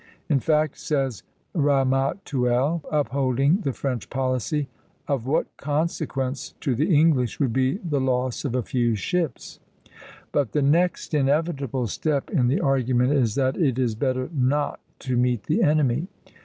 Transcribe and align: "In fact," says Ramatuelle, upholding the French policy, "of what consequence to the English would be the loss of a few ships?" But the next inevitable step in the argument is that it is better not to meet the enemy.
"In 0.29 0.39
fact," 0.39 0.79
says 0.79 1.21
Ramatuelle, 1.53 2.81
upholding 2.91 3.59
the 3.61 3.71
French 3.71 4.09
policy, 4.09 4.67
"of 5.07 5.27
what 5.27 5.55
consequence 5.57 6.55
to 6.61 6.73
the 6.73 6.91
English 6.95 7.39
would 7.39 7.53
be 7.53 7.77
the 7.87 8.01
loss 8.01 8.43
of 8.43 8.55
a 8.55 8.63
few 8.63 8.95
ships?" 8.95 9.59
But 10.31 10.53
the 10.53 10.63
next 10.63 11.13
inevitable 11.13 11.85
step 11.85 12.31
in 12.31 12.47
the 12.47 12.61
argument 12.61 13.13
is 13.13 13.35
that 13.35 13.55
it 13.57 13.77
is 13.77 13.93
better 13.93 14.27
not 14.33 14.79
to 15.01 15.15
meet 15.17 15.43
the 15.43 15.61
enemy. 15.61 16.07